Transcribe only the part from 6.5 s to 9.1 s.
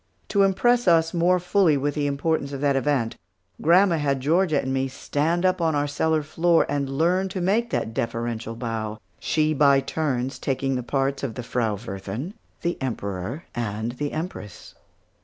and learn to make that deferential bow,